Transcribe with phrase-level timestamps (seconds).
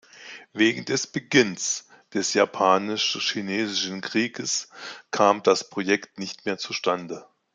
[0.51, 4.69] Wegen des Beginns des japanisch-chinesischen Krieges
[5.11, 7.27] kam das Projekt nicht mehr zustande.